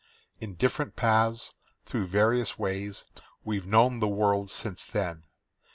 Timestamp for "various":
2.07-2.57